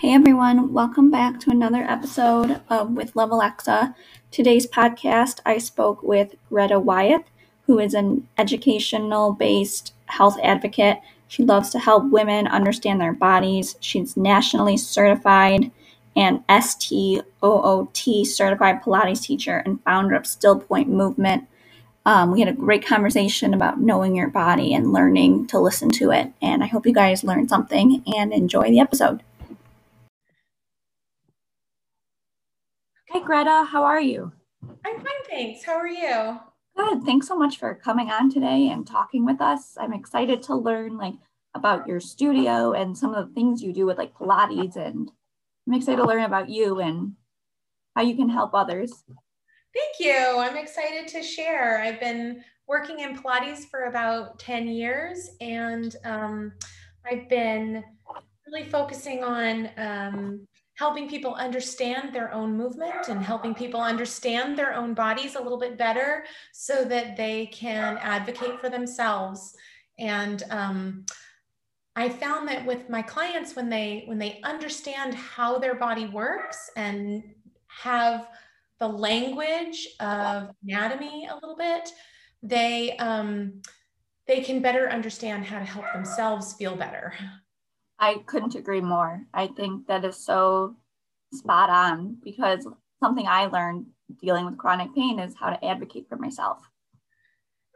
Hey 0.00 0.14
everyone, 0.14 0.72
welcome 0.72 1.10
back 1.10 1.40
to 1.40 1.50
another 1.50 1.82
episode 1.82 2.62
of 2.70 2.92
With 2.92 3.14
Love 3.14 3.32
Alexa. 3.32 3.94
Today's 4.30 4.66
podcast, 4.66 5.40
I 5.44 5.58
spoke 5.58 6.02
with 6.02 6.36
Greta 6.48 6.80
Wyatt, 6.80 7.26
who 7.66 7.78
is 7.78 7.92
an 7.92 8.26
educational 8.38 9.34
based 9.34 9.92
health 10.06 10.38
advocate. 10.42 11.00
She 11.28 11.42
loves 11.42 11.68
to 11.72 11.78
help 11.78 12.10
women 12.10 12.46
understand 12.46 12.98
their 12.98 13.12
bodies. 13.12 13.76
She's 13.80 14.16
nationally 14.16 14.78
certified 14.78 15.70
and 16.16 16.44
STOTT 16.48 18.26
certified 18.26 18.82
Pilates 18.82 19.22
teacher 19.22 19.58
and 19.66 19.84
founder 19.84 20.14
of 20.14 20.26
Still 20.26 20.60
Point 20.60 20.88
Movement. 20.88 21.46
Um, 22.06 22.30
we 22.30 22.40
had 22.40 22.48
a 22.48 22.54
great 22.54 22.86
conversation 22.86 23.52
about 23.52 23.82
knowing 23.82 24.16
your 24.16 24.28
body 24.30 24.72
and 24.72 24.94
learning 24.94 25.48
to 25.48 25.58
listen 25.58 25.90
to 25.90 26.10
it. 26.10 26.32
And 26.40 26.64
I 26.64 26.68
hope 26.68 26.86
you 26.86 26.94
guys 26.94 27.22
learned 27.22 27.50
something 27.50 28.02
and 28.16 28.32
enjoy 28.32 28.70
the 28.70 28.80
episode. 28.80 29.22
Hey, 33.12 33.20
Greta, 33.24 33.66
how 33.68 33.82
are 33.82 34.00
you? 34.00 34.30
I'm 34.86 34.94
fine, 34.94 35.24
thanks. 35.28 35.64
How 35.64 35.72
are 35.72 35.88
you? 35.88 36.38
Good. 36.76 37.02
Thanks 37.02 37.26
so 37.26 37.36
much 37.36 37.58
for 37.58 37.74
coming 37.74 38.08
on 38.08 38.30
today 38.30 38.68
and 38.68 38.86
talking 38.86 39.24
with 39.24 39.40
us. 39.40 39.76
I'm 39.76 39.92
excited 39.92 40.44
to 40.44 40.54
learn 40.54 40.96
like 40.96 41.14
about 41.56 41.88
your 41.88 41.98
studio 41.98 42.72
and 42.72 42.96
some 42.96 43.12
of 43.12 43.26
the 43.26 43.34
things 43.34 43.64
you 43.64 43.72
do 43.72 43.84
with 43.84 43.98
like 43.98 44.14
Pilates 44.14 44.76
and 44.76 45.10
I'm 45.66 45.74
excited 45.74 45.96
to 45.96 46.06
learn 46.06 46.22
about 46.22 46.50
you 46.50 46.78
and 46.78 47.14
how 47.96 48.02
you 48.02 48.14
can 48.14 48.28
help 48.28 48.54
others. 48.54 48.92
Thank 49.74 49.98
you. 49.98 50.38
I'm 50.38 50.56
excited 50.56 51.08
to 51.08 51.20
share. 51.20 51.80
I've 51.82 51.98
been 51.98 52.44
working 52.68 53.00
in 53.00 53.16
Pilates 53.16 53.64
for 53.68 53.86
about 53.86 54.38
10 54.38 54.68
years 54.68 55.30
and 55.40 55.96
um, 56.04 56.52
I've 57.04 57.28
been 57.28 57.82
really 58.46 58.68
focusing 58.68 59.24
on 59.24 59.68
um, 59.78 60.46
helping 60.80 61.06
people 61.06 61.34
understand 61.34 62.10
their 62.10 62.32
own 62.32 62.56
movement 62.56 63.08
and 63.08 63.22
helping 63.22 63.54
people 63.54 63.82
understand 63.82 64.56
their 64.56 64.72
own 64.74 64.94
bodies 64.94 65.34
a 65.34 65.40
little 65.40 65.58
bit 65.58 65.76
better 65.76 66.24
so 66.52 66.86
that 66.86 67.18
they 67.18 67.44
can 67.52 67.98
advocate 67.98 68.58
for 68.58 68.70
themselves. 68.70 69.54
And 69.98 70.42
um, 70.48 71.04
I 71.96 72.08
found 72.08 72.48
that 72.48 72.64
with 72.64 72.88
my 72.88 73.02
clients, 73.02 73.54
when 73.54 73.68
they 73.68 74.04
when 74.06 74.16
they 74.16 74.40
understand 74.42 75.14
how 75.14 75.58
their 75.58 75.74
body 75.74 76.06
works 76.06 76.70
and 76.76 77.24
have 77.66 78.28
the 78.78 78.88
language 78.88 79.86
of 80.00 80.48
anatomy 80.62 81.28
a 81.30 81.34
little 81.34 81.58
bit, 81.58 81.90
they 82.42 82.96
um, 82.96 83.60
they 84.26 84.40
can 84.40 84.62
better 84.62 84.88
understand 84.88 85.44
how 85.44 85.58
to 85.58 85.64
help 85.66 85.92
themselves 85.92 86.54
feel 86.54 86.74
better. 86.74 87.12
I 88.00 88.22
couldn't 88.26 88.54
agree 88.54 88.80
more. 88.80 89.26
I 89.34 89.48
think 89.48 89.86
that 89.86 90.04
is 90.04 90.16
so 90.16 90.76
spot 91.34 91.70
on 91.70 92.16
because 92.24 92.66
something 92.98 93.26
I 93.28 93.46
learned 93.46 93.86
dealing 94.20 94.46
with 94.46 94.58
chronic 94.58 94.94
pain 94.94 95.20
is 95.20 95.34
how 95.38 95.50
to 95.50 95.64
advocate 95.64 96.06
for 96.08 96.16
myself. 96.16 96.58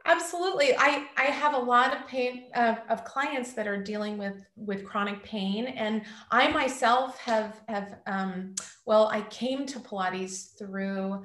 Absolutely. 0.06 0.74
I, 0.76 1.06
I 1.16 1.24
have 1.24 1.54
a 1.54 1.58
lot 1.58 1.96
of 1.96 2.06
pain 2.06 2.50
of, 2.54 2.78
of 2.90 3.04
clients 3.04 3.54
that 3.54 3.66
are 3.66 3.82
dealing 3.82 4.18
with, 4.18 4.44
with 4.54 4.84
chronic 4.84 5.22
pain. 5.22 5.66
And 5.66 6.02
I 6.30 6.48
myself 6.48 7.18
have, 7.20 7.60
have 7.68 8.00
um, 8.06 8.54
well, 8.84 9.08
I 9.08 9.22
came 9.22 9.64
to 9.66 9.78
Pilates 9.78 10.58
through, 10.58 11.22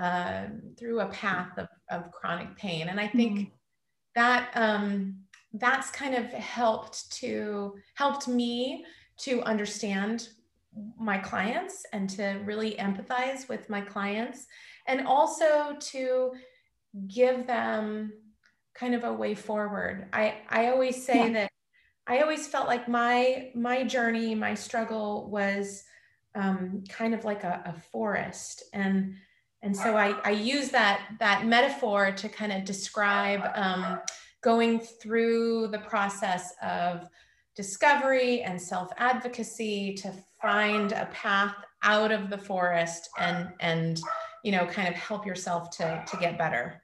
uh, 0.00 0.46
through 0.76 1.00
a 1.00 1.06
path 1.06 1.56
of, 1.56 1.68
of 1.88 2.10
chronic 2.10 2.56
pain. 2.56 2.88
And 2.88 2.98
I 2.98 3.06
think 3.06 3.38
mm-hmm. 3.38 3.50
that, 4.16 4.50
um, 4.54 5.18
that's 5.58 5.90
kind 5.90 6.14
of 6.14 6.26
helped 6.26 7.10
to 7.12 7.74
helped 7.94 8.28
me 8.28 8.84
to 9.18 9.42
understand 9.42 10.28
my 10.98 11.16
clients 11.16 11.86
and 11.92 12.08
to 12.10 12.40
really 12.44 12.74
empathize 12.74 13.48
with 13.48 13.68
my 13.70 13.80
clients 13.80 14.46
and 14.86 15.06
also 15.06 15.76
to 15.80 16.32
give 17.08 17.46
them 17.46 18.12
kind 18.74 18.94
of 18.94 19.04
a 19.04 19.12
way 19.12 19.34
forward 19.34 20.08
i 20.12 20.34
i 20.50 20.68
always 20.68 21.04
say 21.04 21.26
yeah. 21.26 21.32
that 21.32 21.50
i 22.06 22.20
always 22.20 22.46
felt 22.46 22.66
like 22.66 22.88
my 22.88 23.50
my 23.54 23.82
journey 23.82 24.34
my 24.34 24.54
struggle 24.54 25.30
was 25.30 25.84
um, 26.34 26.84
kind 26.90 27.14
of 27.14 27.24
like 27.24 27.44
a, 27.44 27.62
a 27.64 27.80
forest 27.90 28.64
and 28.74 29.14
and 29.62 29.76
so 29.76 29.96
I, 29.96 30.14
I 30.22 30.30
use 30.30 30.68
that 30.70 31.00
that 31.18 31.46
metaphor 31.46 32.12
to 32.12 32.28
kind 32.28 32.52
of 32.52 32.64
describe 32.64 33.40
um, 33.54 33.98
going 34.42 34.78
through 34.78 35.68
the 35.68 35.78
process 35.78 36.52
of 36.62 37.08
discovery 37.54 38.42
and 38.42 38.60
self 38.60 38.92
advocacy 38.98 39.94
to 39.94 40.12
find 40.40 40.92
a 40.92 41.06
path 41.06 41.54
out 41.82 42.12
of 42.12 42.30
the 42.30 42.38
forest 42.38 43.08
and 43.18 43.48
and 43.60 44.00
you 44.44 44.52
know 44.52 44.66
kind 44.66 44.88
of 44.88 44.94
help 44.94 45.26
yourself 45.26 45.70
to 45.70 46.04
to 46.06 46.16
get 46.18 46.38
better. 46.38 46.82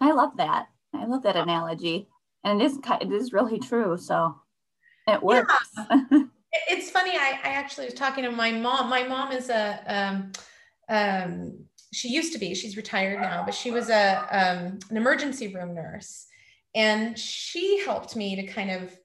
I 0.00 0.12
love 0.12 0.36
that. 0.36 0.68
I 0.94 1.04
love 1.06 1.22
that 1.24 1.36
analogy, 1.36 2.08
and 2.44 2.60
it 2.60 2.64
is 2.64 2.78
it 3.00 3.12
is 3.12 3.32
really 3.32 3.58
true. 3.58 3.98
So 3.98 4.36
it 5.06 5.22
works. 5.22 5.54
Yeah. 5.76 6.04
it's 6.68 6.90
funny. 6.90 7.12
I, 7.12 7.38
I 7.44 7.48
actually 7.50 7.86
was 7.86 7.94
talking 7.94 8.24
to 8.24 8.30
my 8.30 8.52
mom. 8.52 8.88
My 8.88 9.02
mom 9.02 9.32
is 9.32 9.50
a 9.50 9.80
um, 9.86 10.32
um, 10.88 11.64
she 11.92 12.08
used 12.08 12.32
to 12.32 12.38
be. 12.38 12.54
She's 12.54 12.76
retired 12.76 13.20
now, 13.20 13.44
but 13.44 13.54
she 13.54 13.70
was 13.70 13.88
a 13.90 14.26
um, 14.30 14.78
an 14.90 14.96
emergency 14.96 15.48
room 15.48 15.74
nurse, 15.74 16.26
and 16.74 17.18
she 17.18 17.82
helped 17.84 18.16
me 18.16 18.36
to 18.36 18.46
kind 18.46 18.70
of 18.70 18.96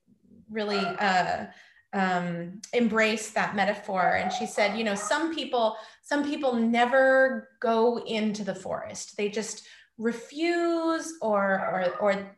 really 0.49 0.77
uh, 0.77 1.45
um, 1.93 2.61
embrace 2.73 3.31
that 3.31 3.55
metaphor. 3.55 4.15
And 4.15 4.31
she 4.31 4.45
said, 4.45 4.77
you 4.77 4.83
know, 4.83 4.95
some 4.95 5.33
people, 5.33 5.75
some 6.01 6.23
people 6.23 6.53
never 6.53 7.49
go 7.61 7.99
into 7.99 8.43
the 8.43 8.55
forest. 8.55 9.15
They 9.15 9.29
just 9.29 9.65
refuse 9.97 11.13
or, 11.21 11.95
or, 12.01 12.13
or 12.13 12.37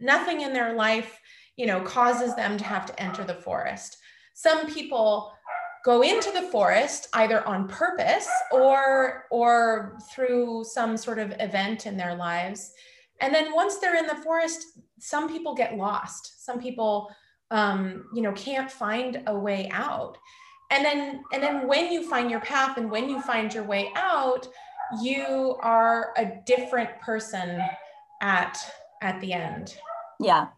nothing 0.00 0.40
in 0.40 0.52
their 0.52 0.74
life, 0.74 1.18
you 1.56 1.66
know, 1.66 1.80
causes 1.80 2.34
them 2.34 2.58
to 2.58 2.64
have 2.64 2.86
to 2.86 3.02
enter 3.02 3.24
the 3.24 3.34
forest. 3.34 3.96
Some 4.34 4.66
people 4.72 5.32
go 5.84 6.02
into 6.02 6.30
the 6.32 6.42
forest 6.42 7.08
either 7.14 7.46
on 7.46 7.68
purpose 7.68 8.28
or, 8.50 9.24
or 9.30 9.98
through 10.12 10.64
some 10.64 10.96
sort 10.96 11.18
of 11.18 11.32
event 11.38 11.86
in 11.86 11.96
their 11.96 12.16
lives 12.16 12.72
and 13.20 13.34
then 13.34 13.52
once 13.52 13.78
they're 13.78 13.96
in 13.96 14.06
the 14.06 14.14
forest, 14.16 14.78
some 14.98 15.28
people 15.28 15.54
get 15.54 15.76
lost. 15.76 16.44
Some 16.44 16.60
people, 16.60 17.10
um, 17.50 18.06
you 18.14 18.22
know, 18.22 18.32
can't 18.32 18.70
find 18.70 19.22
a 19.26 19.36
way 19.36 19.68
out. 19.72 20.18
And 20.70 20.84
then, 20.84 21.22
and 21.32 21.42
then 21.42 21.66
when 21.66 21.90
you 21.90 22.08
find 22.08 22.30
your 22.30 22.40
path 22.40 22.76
and 22.76 22.90
when 22.90 23.08
you 23.08 23.20
find 23.22 23.52
your 23.52 23.64
way 23.64 23.90
out, 23.96 24.46
you 25.02 25.56
are 25.60 26.12
a 26.16 26.32
different 26.46 27.00
person 27.00 27.60
at 28.22 28.58
at 29.02 29.20
the 29.20 29.32
end. 29.32 29.76
Yeah. 30.20 30.48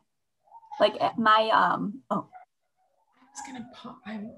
Like 0.78 0.94
my 1.18 1.50
um 1.52 2.00
oh 2.10 2.28
I 2.32 3.26
was 3.32 3.42
gonna 3.46 3.68
pop 3.74 4.00
I'm 4.06 4.30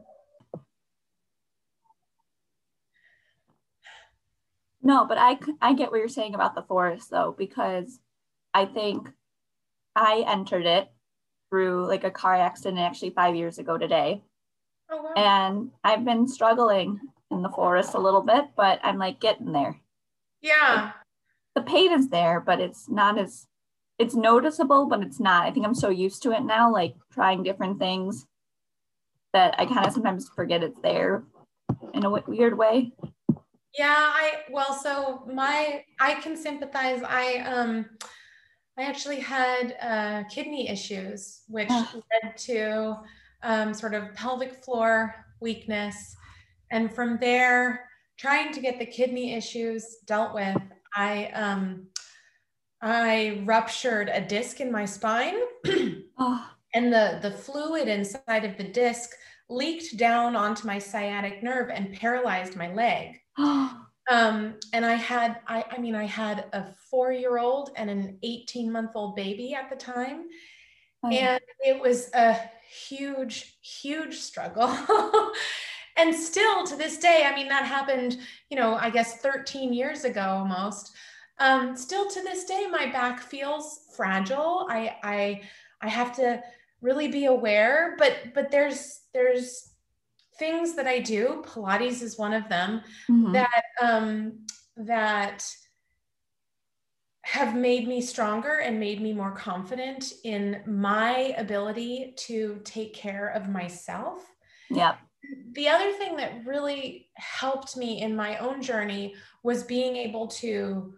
No, 4.82 5.06
but 5.06 5.16
I 5.18 5.38
I 5.60 5.74
get 5.74 5.90
what 5.90 5.98
you're 5.98 6.08
saying 6.08 6.34
about 6.34 6.54
the 6.54 6.62
forest 6.62 7.10
though 7.10 7.34
because 7.36 8.00
I 8.54 8.66
think 8.66 9.08
I 9.96 10.24
entered 10.26 10.66
it 10.66 10.90
through 11.50 11.86
like 11.86 12.04
a 12.04 12.10
car 12.10 12.34
accident 12.34 12.80
actually 12.80 13.10
five 13.10 13.36
years 13.36 13.58
ago 13.58 13.76
today. 13.76 14.22
Oh, 14.90 15.02
wow. 15.02 15.12
And 15.16 15.70
I've 15.84 16.04
been 16.04 16.26
struggling 16.26 17.00
in 17.30 17.42
the 17.42 17.48
forest 17.48 17.94
a 17.94 18.00
little 18.00 18.22
bit, 18.22 18.46
but 18.56 18.80
I'm 18.82 18.98
like 18.98 19.20
getting 19.20 19.52
there. 19.52 19.80
Yeah. 20.40 20.74
Like, 20.84 20.94
the 21.54 21.70
pain 21.70 21.92
is 21.92 22.08
there, 22.08 22.40
but 22.40 22.60
it's 22.60 22.88
not 22.88 23.18
as 23.18 23.46
it's 23.98 24.14
noticeable, 24.14 24.86
but 24.86 25.02
it's 25.02 25.20
not. 25.20 25.46
I 25.46 25.50
think 25.50 25.66
I'm 25.66 25.74
so 25.74 25.88
used 25.90 26.22
to 26.22 26.32
it 26.32 26.42
now, 26.42 26.72
like 26.72 26.94
trying 27.12 27.42
different 27.42 27.78
things 27.78 28.26
that 29.32 29.54
I 29.58 29.66
kind 29.66 29.86
of 29.86 29.92
sometimes 29.92 30.28
forget 30.34 30.62
it's 30.62 30.80
there 30.82 31.24
in 31.94 32.00
a 32.00 32.10
w- 32.10 32.24
weird 32.26 32.56
way. 32.56 32.92
Yeah, 33.78 33.94
I 33.96 34.42
well, 34.50 34.74
so 34.74 35.22
my 35.32 35.84
I 36.00 36.14
can 36.14 36.36
sympathize. 36.36 37.02
I 37.02 37.38
um 37.38 37.86
I 38.78 38.84
actually 38.84 39.20
had 39.20 39.76
uh, 39.80 40.24
kidney 40.28 40.68
issues, 40.68 41.42
which 41.48 41.68
led 41.68 42.36
to 42.36 42.96
um, 43.42 43.74
sort 43.74 43.94
of 43.94 44.14
pelvic 44.14 44.64
floor 44.64 45.14
weakness. 45.40 46.16
And 46.70 46.92
from 46.92 47.18
there, 47.18 47.88
trying 48.16 48.52
to 48.52 48.60
get 48.60 48.78
the 48.78 48.86
kidney 48.86 49.34
issues 49.34 49.98
dealt 50.06 50.34
with, 50.34 50.56
I 50.96 51.26
um, 51.34 51.86
I 52.80 53.42
ruptured 53.44 54.08
a 54.08 54.20
disc 54.20 54.60
in 54.60 54.72
my 54.72 54.84
spine, 54.84 55.36
oh. 56.18 56.50
and 56.74 56.92
the 56.92 57.18
the 57.22 57.30
fluid 57.30 57.88
inside 57.88 58.44
of 58.44 58.56
the 58.56 58.64
disc 58.64 59.10
leaked 59.48 59.96
down 59.98 60.34
onto 60.34 60.66
my 60.66 60.78
sciatic 60.78 61.42
nerve 61.42 61.70
and 61.70 61.92
paralyzed 61.94 62.56
my 62.56 62.72
leg. 62.72 63.20
Um, 64.12 64.56
and 64.74 64.84
I 64.84 64.92
had, 64.92 65.40
I, 65.46 65.64
I 65.70 65.78
mean, 65.78 65.94
I 65.94 66.04
had 66.04 66.44
a 66.52 66.66
four 66.90 67.12
year 67.12 67.38
old 67.38 67.70
and 67.76 67.88
an 67.88 68.18
18 68.22 68.70
month 68.70 68.90
old 68.94 69.16
baby 69.16 69.54
at 69.54 69.70
the 69.70 69.76
time. 69.76 70.24
Oh, 71.02 71.10
and 71.10 71.40
it 71.60 71.80
was 71.80 72.10
a 72.12 72.36
huge, 72.70 73.56
huge 73.62 74.18
struggle. 74.18 74.68
and 75.96 76.14
still 76.14 76.62
to 76.66 76.76
this 76.76 76.98
day, 76.98 77.26
I 77.26 77.34
mean, 77.34 77.48
that 77.48 77.64
happened, 77.64 78.18
you 78.50 78.56
know, 78.58 78.74
I 78.74 78.90
guess 78.90 79.16
13 79.22 79.72
years 79.72 80.04
ago 80.04 80.20
almost. 80.20 80.92
Um, 81.38 81.74
still 81.74 82.06
to 82.10 82.20
this 82.20 82.44
day, 82.44 82.66
my 82.70 82.92
back 82.92 83.18
feels 83.18 83.86
fragile. 83.96 84.66
I, 84.68 84.94
I, 85.02 85.40
I 85.80 85.88
have 85.88 86.14
to 86.16 86.42
really 86.82 87.08
be 87.08 87.24
aware, 87.24 87.96
but, 87.98 88.34
but 88.34 88.50
there's, 88.50 89.00
there's 89.14 89.71
things 90.42 90.74
that 90.74 90.88
I 90.88 90.98
do. 90.98 91.44
Pilates 91.46 92.02
is 92.02 92.18
one 92.18 92.34
of 92.34 92.48
them 92.48 92.82
mm-hmm. 93.08 93.32
that, 93.32 93.62
um, 93.80 94.40
that 94.76 95.46
have 97.22 97.54
made 97.54 97.86
me 97.86 98.00
stronger 98.00 98.58
and 98.58 98.80
made 98.80 99.00
me 99.00 99.12
more 99.12 99.30
confident 99.30 100.12
in 100.24 100.60
my 100.66 101.32
ability 101.38 102.14
to 102.16 102.60
take 102.64 102.92
care 102.92 103.28
of 103.28 103.48
myself. 103.48 104.26
Yeah. 104.68 104.96
The 105.52 105.68
other 105.68 105.92
thing 105.92 106.16
that 106.16 106.44
really 106.44 107.08
helped 107.14 107.76
me 107.76 108.02
in 108.02 108.16
my 108.16 108.38
own 108.38 108.62
journey 108.62 109.14
was 109.44 109.62
being 109.62 109.94
able 109.94 110.26
to 110.42 110.94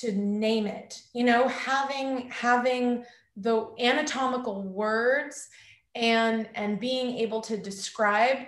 to 0.00 0.12
name 0.12 0.66
it. 0.66 1.00
You 1.14 1.24
know, 1.24 1.48
having 1.48 2.28
having 2.30 3.04
the 3.36 3.70
anatomical 3.80 4.62
words 4.62 5.48
and 5.94 6.48
and 6.54 6.78
being 6.78 7.18
able 7.18 7.40
to 7.42 7.56
describe 7.56 8.38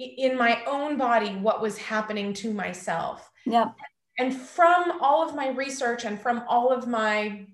in 0.00 0.36
my 0.36 0.62
own 0.66 0.96
body 0.96 1.34
what 1.36 1.60
was 1.60 1.76
happening 1.76 2.32
to 2.34 2.52
myself. 2.52 3.30
Yeah 3.44 3.70
and 4.20 4.36
from 4.36 5.00
all 5.00 5.26
of 5.26 5.34
my 5.34 5.48
research 5.48 6.04
and 6.04 6.20
from 6.20 6.44
all 6.46 6.70
of 6.70 6.86
my 6.86 7.46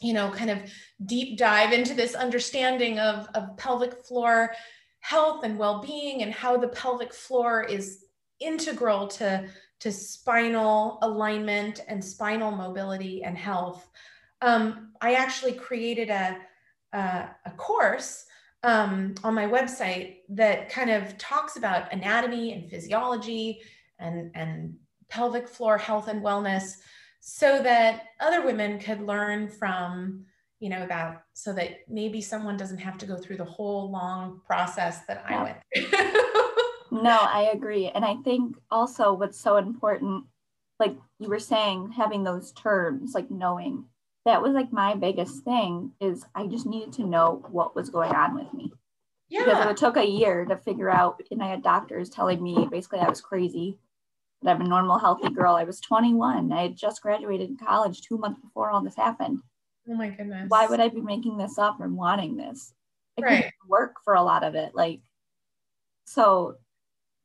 you 0.00 0.12
know 0.12 0.30
kind 0.30 0.50
of 0.50 0.58
deep 1.06 1.38
dive 1.38 1.72
into 1.72 1.94
this 1.94 2.14
understanding 2.14 2.98
of, 2.98 3.26
of 3.34 3.56
pelvic 3.56 4.04
floor 4.04 4.52
health 5.00 5.44
and 5.44 5.58
well-being 5.58 6.22
and 6.22 6.32
how 6.32 6.56
the 6.58 6.68
pelvic 6.68 7.12
floor 7.12 7.62
is 7.62 8.04
integral 8.38 9.08
to 9.08 9.48
to 9.80 9.90
spinal 9.90 10.98
alignment 11.02 11.80
and 11.88 12.04
spinal 12.04 12.50
mobility 12.50 13.24
and 13.24 13.38
health 13.38 13.88
um, 14.42 14.92
i 15.00 15.14
actually 15.14 15.52
created 15.52 16.10
a, 16.10 16.36
a, 16.92 17.28
a 17.46 17.50
course 17.56 18.26
um, 18.62 19.14
on 19.22 19.34
my 19.34 19.46
website 19.46 20.16
that 20.30 20.68
kind 20.68 20.90
of 20.90 21.16
talks 21.18 21.56
about 21.56 21.92
anatomy 21.92 22.52
and 22.52 22.68
physiology 22.68 23.60
and 23.98 24.30
and 24.34 24.74
pelvic 25.08 25.48
floor 25.48 25.78
health 25.78 26.08
and 26.08 26.22
wellness 26.22 26.74
so 27.20 27.62
that 27.62 28.04
other 28.20 28.44
women 28.44 28.78
could 28.78 29.00
learn 29.00 29.48
from 29.48 30.24
you 30.60 30.68
know 30.68 30.86
that 30.86 31.22
so 31.34 31.52
that 31.52 31.80
maybe 31.88 32.20
someone 32.20 32.56
doesn't 32.56 32.78
have 32.78 32.98
to 32.98 33.06
go 33.06 33.16
through 33.16 33.36
the 33.36 33.44
whole 33.44 33.90
long 33.90 34.40
process 34.46 35.04
that 35.06 35.24
i 35.28 35.42
went 35.42 35.56
through. 35.74 36.00
No 36.90 37.18
i 37.20 37.50
agree. 37.52 37.88
And 37.88 38.04
i 38.04 38.16
think 38.24 38.56
also 38.70 39.12
what's 39.12 39.38
so 39.38 39.56
important 39.56 40.24
like 40.80 40.96
you 41.18 41.28
were 41.28 41.38
saying 41.38 41.92
having 41.92 42.24
those 42.24 42.52
terms 42.52 43.12
like 43.14 43.30
knowing 43.30 43.84
that 44.28 44.42
was 44.42 44.52
like 44.52 44.72
my 44.72 44.94
biggest 44.94 45.42
thing 45.42 45.92
is 46.00 46.24
i 46.34 46.46
just 46.46 46.66
needed 46.66 46.92
to 46.92 47.04
know 47.04 47.42
what 47.50 47.74
was 47.74 47.90
going 47.90 48.12
on 48.12 48.34
with 48.34 48.52
me 48.54 48.70
yeah. 49.28 49.44
because 49.44 49.66
it 49.66 49.76
took 49.76 49.96
a 49.96 50.06
year 50.06 50.44
to 50.44 50.56
figure 50.56 50.90
out 50.90 51.20
and 51.30 51.42
i 51.42 51.48
had 51.48 51.62
doctors 51.62 52.08
telling 52.08 52.42
me 52.42 52.68
basically 52.70 53.00
i 53.00 53.08
was 53.08 53.20
crazy 53.20 53.78
that 54.42 54.56
I'm 54.56 54.62
a 54.62 54.68
normal, 54.68 54.98
healthy 54.98 55.30
girl. 55.30 55.56
I 55.56 55.64
was 55.64 55.80
21. 55.80 56.52
I 56.52 56.62
had 56.62 56.76
just 56.76 57.02
graduated 57.02 57.58
college 57.58 58.02
two 58.02 58.18
months 58.18 58.40
before 58.40 58.70
all 58.70 58.82
this 58.82 58.96
happened. 58.96 59.40
Oh 59.88 59.94
my 59.94 60.10
goodness. 60.10 60.46
Why 60.48 60.66
would 60.66 60.80
I 60.80 60.88
be 60.88 61.00
making 61.00 61.38
this 61.38 61.58
up 61.58 61.80
and 61.80 61.96
wanting 61.96 62.36
this? 62.36 62.72
I 63.18 63.22
right. 63.22 63.36
couldn't 63.36 63.52
work 63.66 63.96
for 64.04 64.14
a 64.14 64.22
lot 64.22 64.44
of 64.44 64.54
it. 64.54 64.74
Like, 64.74 65.00
so 66.04 66.56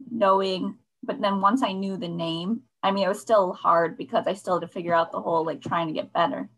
knowing, 0.10 0.78
but 1.04 1.22
then 1.22 1.42
once 1.42 1.62
I 1.62 1.74
knew 1.74 1.98
the 1.98 2.08
name, 2.08 2.62
I 2.82 2.92
mean, 2.92 3.06
it 3.06 3.10
was 3.10 3.22
still 3.22 3.54
hard 3.54 3.98
because 3.98 4.26
I 4.28 4.34
still 4.34 4.60
had 4.60 4.68
to 4.68 4.74
figure 4.74 4.94
out 4.94 5.12
the 5.12 5.22
whole 5.22 5.46
like 5.46 5.62
trying 5.62 5.88
to 5.88 5.94
get 5.94 6.14
better. 6.14 6.50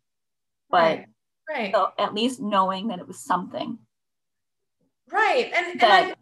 But 0.69 1.05
right. 1.49 1.73
So 1.73 1.91
at 1.97 2.13
least 2.13 2.39
knowing 2.39 2.87
that 2.87 2.99
it 2.99 3.07
was 3.07 3.23
something. 3.23 3.77
Right. 5.11 5.51
And, 5.55 5.79
that, 5.79 6.03
and 6.03 6.15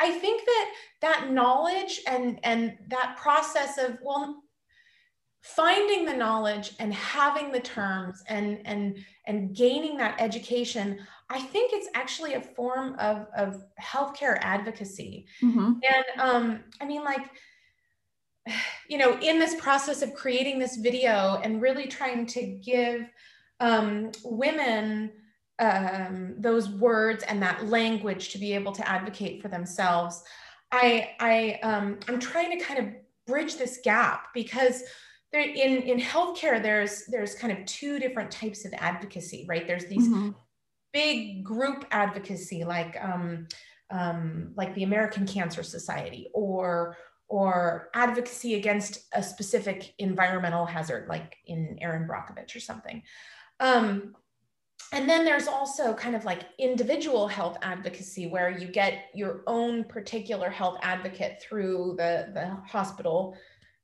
I, 0.00 0.08
I 0.08 0.10
think 0.10 0.44
that 0.44 0.72
that 1.00 1.30
knowledge 1.30 2.00
and 2.06 2.40
and 2.42 2.76
that 2.88 3.16
process 3.18 3.78
of 3.78 3.98
well 4.02 4.42
finding 5.42 6.04
the 6.04 6.14
knowledge 6.14 6.72
and 6.78 6.92
having 6.92 7.52
the 7.52 7.60
terms 7.60 8.22
and 8.28 8.60
and 8.64 8.98
and 9.26 9.54
gaining 9.54 9.96
that 9.96 10.20
education 10.20 10.98
i 11.30 11.40
think 11.40 11.72
it's 11.72 11.88
actually 11.94 12.34
a 12.34 12.40
form 12.40 12.96
of 12.98 13.26
of 13.36 13.62
healthcare 13.80 14.38
advocacy 14.42 15.26
mm-hmm. 15.42 15.74
and 15.88 16.20
um 16.20 16.60
i 16.80 16.84
mean 16.84 17.04
like 17.04 17.30
you 18.88 18.98
know 18.98 19.16
in 19.20 19.38
this 19.38 19.54
process 19.54 20.02
of 20.02 20.12
creating 20.12 20.58
this 20.58 20.76
video 20.76 21.40
and 21.44 21.62
really 21.62 21.86
trying 21.86 22.26
to 22.26 22.44
give 22.64 23.02
um, 23.60 24.10
women 24.24 25.12
um, 25.58 26.34
those 26.38 26.68
words 26.68 27.24
and 27.24 27.42
that 27.42 27.66
language 27.66 28.30
to 28.30 28.38
be 28.38 28.52
able 28.52 28.72
to 28.72 28.88
advocate 28.88 29.42
for 29.42 29.48
themselves. 29.48 30.22
I, 30.70 31.10
I, 31.18 31.58
um, 31.62 31.98
I'm 32.06 32.20
trying 32.20 32.56
to 32.56 32.64
kind 32.64 32.80
of 32.80 32.86
bridge 33.26 33.56
this 33.56 33.80
gap 33.82 34.28
because 34.34 34.82
there, 35.32 35.42
in, 35.42 35.82
in 35.82 35.98
healthcare, 35.98 36.62
there's, 36.62 37.06
there's 37.06 37.34
kind 37.34 37.56
of 37.56 37.64
two 37.66 37.98
different 37.98 38.30
types 38.30 38.64
of 38.64 38.72
advocacy, 38.74 39.46
right? 39.48 39.66
There's 39.66 39.86
these 39.86 40.08
mm-hmm. 40.08 40.30
big 40.92 41.44
group 41.44 41.84
advocacy, 41.90 42.64
like, 42.64 42.96
um, 43.02 43.48
um, 43.90 44.52
like 44.56 44.74
the 44.74 44.84
American 44.84 45.26
Cancer 45.26 45.62
Society 45.62 46.28
or, 46.34 46.96
or 47.28 47.90
advocacy 47.94 48.54
against 48.54 49.06
a 49.12 49.22
specific 49.22 49.92
environmental 49.98 50.66
hazard, 50.66 51.08
like 51.08 51.36
in 51.46 51.78
Erin 51.80 52.08
Brockovich 52.08 52.54
or 52.54 52.60
something. 52.60 53.02
Um, 53.60 54.14
and 54.92 55.08
then 55.08 55.24
there's 55.24 55.48
also 55.48 55.92
kind 55.92 56.16
of 56.16 56.24
like 56.24 56.44
individual 56.58 57.28
health 57.28 57.58
advocacy 57.62 58.26
where 58.26 58.48
you 58.48 58.68
get 58.68 59.10
your 59.14 59.42
own 59.46 59.84
particular 59.84 60.48
health 60.48 60.78
advocate 60.82 61.42
through 61.42 61.94
the, 61.98 62.30
the 62.32 62.56
hospital 62.66 63.36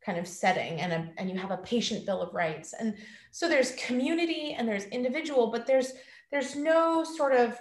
kind 0.04 0.18
of 0.18 0.26
setting 0.26 0.80
and, 0.80 0.92
a, 0.92 1.10
and 1.18 1.30
you 1.30 1.38
have 1.38 1.50
a 1.50 1.58
patient 1.58 2.06
bill 2.06 2.22
of 2.22 2.32
rights. 2.32 2.74
And 2.78 2.94
so 3.32 3.48
there's 3.48 3.72
community 3.72 4.54
and 4.56 4.66
there's 4.66 4.84
individual 4.86 5.48
but 5.48 5.66
there's 5.66 5.92
there's 6.30 6.56
no 6.56 7.04
sort 7.04 7.34
of 7.34 7.60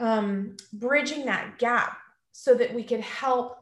um, 0.00 0.56
bridging 0.72 1.26
that 1.26 1.58
gap 1.58 1.98
so 2.32 2.54
that 2.54 2.72
we 2.72 2.82
could 2.82 3.00
help 3.00 3.58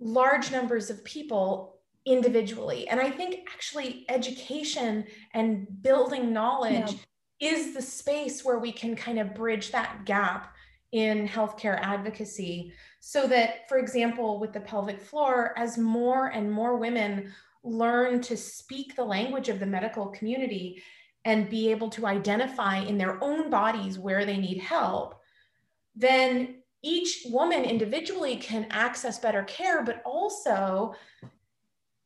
large 0.00 0.50
numbers 0.50 0.90
of 0.90 1.04
people 1.04 1.76
individually. 2.06 2.88
And 2.88 2.98
i 2.98 3.10
think 3.10 3.46
actually 3.52 4.06
education 4.08 5.04
and 5.34 5.66
building 5.82 6.32
knowledge 6.32 6.92
yeah 6.92 6.98
is 7.40 7.74
the 7.74 7.82
space 7.82 8.44
where 8.44 8.58
we 8.58 8.70
can 8.70 8.94
kind 8.94 9.18
of 9.18 9.34
bridge 9.34 9.72
that 9.72 10.04
gap 10.04 10.54
in 10.92 11.26
healthcare 11.26 11.78
advocacy 11.80 12.72
so 13.00 13.26
that, 13.26 13.68
for 13.68 13.78
example, 13.78 14.38
with 14.38 14.52
the 14.52 14.60
pelvic 14.60 15.00
floor, 15.00 15.54
as 15.56 15.78
more 15.78 16.28
and 16.28 16.50
more 16.50 16.76
women 16.76 17.32
learn 17.62 18.20
to 18.20 18.36
speak 18.36 18.94
the 18.94 19.04
language 19.04 19.48
of 19.48 19.60
the 19.60 19.66
medical 19.66 20.06
community 20.08 20.82
and 21.24 21.50
be 21.50 21.70
able 21.70 21.88
to 21.90 22.06
identify 22.06 22.78
in 22.78 22.98
their 22.98 23.22
own 23.22 23.50
bodies 23.50 23.98
where 23.98 24.24
they 24.24 24.36
need 24.36 24.58
help, 24.58 25.20
then 25.94 26.56
each 26.82 27.26
woman 27.26 27.64
individually 27.64 28.36
can 28.36 28.66
access 28.70 29.18
better 29.18 29.42
care, 29.44 29.82
but 29.82 30.02
also 30.04 30.94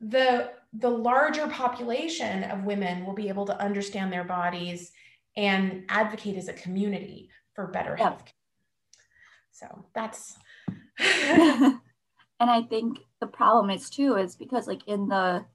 the, 0.01 0.51
the 0.73 0.89
larger 0.89 1.47
population 1.47 2.43
of 2.45 2.65
women 2.65 3.05
will 3.05 3.13
be 3.13 3.29
able 3.29 3.45
to 3.45 3.61
understand 3.61 4.11
their 4.11 4.25
bodies 4.25 4.91
and 5.37 5.83
advocate 5.89 6.37
as 6.37 6.47
a 6.47 6.53
community 6.53 7.29
for 7.53 7.67
better 7.67 7.95
health. 7.95 8.23
So 9.51 9.85
that's 9.93 10.37
and 10.99 11.79
I 12.39 12.61
think 12.63 12.99
the 13.21 13.27
problem 13.27 13.69
is 13.69 13.89
too 13.89 14.15
is 14.15 14.35
because 14.35 14.67
like 14.67 14.87
in 14.87 15.07
the 15.07 15.45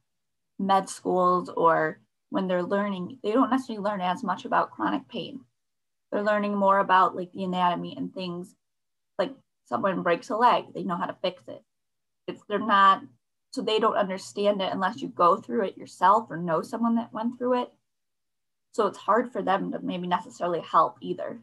med 0.59 0.89
schools 0.89 1.49
or 1.49 2.01
when 2.31 2.47
they're 2.47 2.63
learning, 2.63 3.19
they 3.23 3.33
don't 3.33 3.51
necessarily 3.51 3.83
learn 3.83 4.01
as 4.01 4.23
much 4.23 4.45
about 4.45 4.71
chronic 4.71 5.09
pain. 5.09 5.41
They're 6.11 6.23
learning 6.23 6.57
more 6.57 6.79
about 6.79 7.17
like 7.17 7.33
the 7.33 7.45
anatomy 7.45 7.95
and 7.97 8.13
things 8.13 8.55
like 9.19 9.33
someone 9.67 10.03
breaks 10.03 10.31
a 10.31 10.37
leg, 10.37 10.65
they 10.75 10.83
know 10.83 10.97
how 10.97 11.07
to 11.07 11.17
fix 11.23 11.43
it. 11.49 11.63
It's 12.27 12.43
they're 12.49 12.59
not 12.59 13.03
so 13.53 13.63
they 13.63 13.81
don't 13.81 13.97
understand 13.97 14.63
it 14.63 14.73
unless 14.73 15.03
you 15.03 15.09
go 15.09 15.37
through 15.37 15.65
it 15.65 15.77
yourself 15.77 16.31
or 16.31 16.37
know 16.37 16.63
someone 16.63 16.95
that 16.97 17.13
went 17.13 17.37
through 17.37 17.63
it 17.63 17.73
so 18.73 18.87
it's 18.87 18.99
hard 18.99 19.33
for 19.33 19.43
them 19.43 19.73
to 19.73 19.81
maybe 19.81 20.07
necessarily 20.07 20.61
help 20.61 20.99
either. 21.01 21.41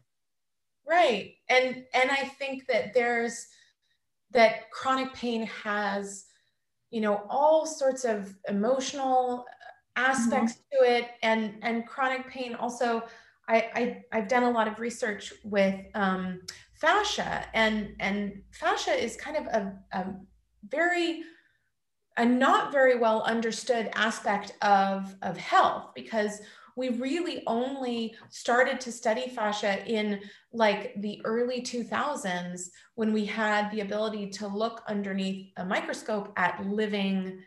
Right. 0.87 1.35
And 1.49 1.83
and 1.93 2.09
i 2.11 2.23
think 2.39 2.65
that 2.67 2.93
there's 2.93 3.47
that 4.31 4.71
chronic 4.71 5.13
pain 5.13 5.45
has 5.45 6.25
you 6.89 7.01
know 7.01 7.25
all 7.29 7.65
sorts 7.65 8.05
of 8.05 8.33
emotional 8.47 9.45
aspects 9.97 10.53
mm-hmm. 10.53 10.85
to 10.85 10.97
it. 10.97 11.09
And 11.23 11.55
and 11.61 11.85
chronic 11.85 12.29
pain 12.29 12.55
also 12.55 13.03
I, 13.49 14.03
I 14.11 14.17
have 14.17 14.27
done 14.27 14.43
a 14.43 14.51
lot 14.51 14.67
of 14.67 14.79
research 14.79 15.33
with 15.45 15.79
um, 15.95 16.41
fascia, 16.73 17.45
and 17.53 17.95
and 17.99 18.41
fascia 18.51 18.91
is 18.91 19.15
kind 19.15 19.37
of 19.37 19.45
a, 19.47 19.73
a 19.93 20.05
very 20.67 21.23
a 22.17 22.25
not 22.25 22.73
very 22.73 22.99
well 22.99 23.23
understood 23.23 23.89
aspect 23.93 24.53
of 24.61 25.15
of 25.21 25.37
health 25.37 25.91
because 25.95 26.41
we 26.77 26.89
really 26.89 27.41
only 27.47 28.15
started 28.29 28.79
to 28.79 28.91
study 28.91 29.27
fascia 29.27 29.83
in 29.87 30.21
like 30.53 30.93
the 31.01 31.19
early 31.25 31.59
2000s 31.59 32.69
when 32.93 33.11
we 33.11 33.25
had 33.25 33.69
the 33.71 33.81
ability 33.81 34.29
to 34.29 34.47
look 34.47 34.83
underneath 34.87 35.51
a 35.57 35.65
microscope 35.65 36.31
at 36.37 36.63
living 36.65 37.39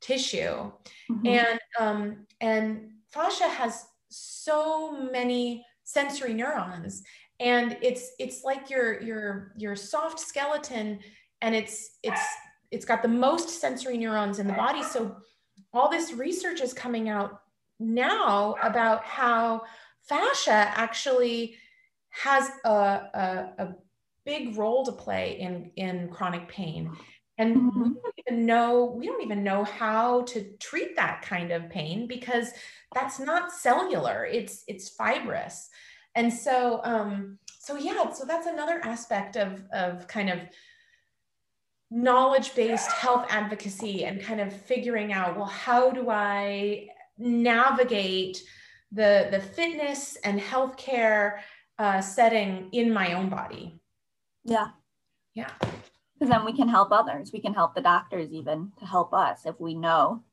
tissue 0.00 0.72
mm-hmm. 1.10 1.26
and 1.26 1.60
um, 1.78 2.26
and 2.40 2.88
fascia 3.12 3.46
has 3.46 3.84
so 4.08 5.10
many 5.12 5.64
sensory 5.84 6.32
neurons 6.32 7.02
and 7.40 7.76
it's 7.82 8.12
it's 8.18 8.42
like 8.42 8.70
your 8.70 9.00
your 9.02 9.52
your 9.56 9.76
soft 9.76 10.18
skeleton 10.18 10.98
and 11.42 11.54
it's 11.54 11.98
it's 12.02 12.22
it's 12.70 12.86
got 12.86 13.02
the 13.02 13.08
most 13.08 13.48
sensory 13.60 13.98
neurons 13.98 14.38
in 14.38 14.46
the 14.46 14.52
body 14.54 14.82
so 14.82 15.14
all 15.74 15.90
this 15.90 16.12
research 16.12 16.60
is 16.62 16.72
coming 16.72 17.10
out 17.10 17.42
now 17.78 18.56
about 18.62 19.04
how 19.04 19.62
fascia 20.08 20.72
actually 20.74 21.56
has 22.10 22.50
a, 22.64 22.70
a, 22.70 23.52
a 23.58 23.74
big 24.24 24.56
role 24.56 24.84
to 24.84 24.92
play 24.92 25.38
in 25.38 25.70
in 25.76 26.08
chronic 26.08 26.48
pain. 26.48 26.90
And 27.38 27.56
mm-hmm. 27.56 27.82
we 27.82 27.88
don't 27.88 28.14
even 28.26 28.46
know 28.46 28.94
we 28.96 29.06
don't 29.06 29.22
even 29.22 29.44
know 29.44 29.64
how 29.64 30.22
to 30.22 30.44
treat 30.58 30.96
that 30.96 31.22
kind 31.22 31.52
of 31.52 31.70
pain 31.70 32.06
because 32.06 32.50
that's 32.94 33.18
not 33.18 33.52
cellular. 33.52 34.26
It's 34.26 34.64
it's 34.66 34.88
fibrous. 34.88 35.68
And 36.14 36.32
so 36.32 36.80
um 36.84 37.38
so 37.58 37.76
yeah 37.76 38.10
so 38.10 38.24
that's 38.24 38.46
another 38.46 38.80
aspect 38.84 39.36
of 39.36 39.62
of 39.72 40.08
kind 40.08 40.30
of 40.30 40.40
knowledge 41.90 42.54
based 42.54 42.90
health 42.90 43.26
advocacy 43.30 44.04
and 44.04 44.22
kind 44.22 44.40
of 44.40 44.52
figuring 44.52 45.10
out 45.12 45.36
well 45.36 45.46
how 45.46 45.90
do 45.90 46.10
i 46.10 46.86
navigate 47.18 48.42
the 48.92 49.28
the 49.30 49.40
fitness 49.40 50.16
and 50.24 50.40
healthcare 50.40 51.40
uh, 51.78 52.00
setting 52.00 52.68
in 52.72 52.92
my 52.92 53.12
own 53.12 53.28
body. 53.28 53.80
Yeah. 54.44 54.68
Yeah. 55.34 55.50
Because 55.60 56.30
then 56.30 56.44
we 56.44 56.52
can 56.52 56.68
help 56.68 56.90
others. 56.90 57.30
We 57.32 57.40
can 57.40 57.54
help 57.54 57.74
the 57.74 57.80
doctors 57.80 58.32
even 58.32 58.72
to 58.78 58.86
help 58.86 59.14
us 59.14 59.46
if 59.46 59.60
we 59.60 59.74
know 59.74 60.24